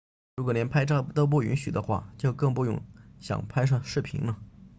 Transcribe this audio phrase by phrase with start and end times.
[0.37, 2.83] 如果连拍照都不允许的话就更不用
[3.19, 4.35] 想拍摄视频了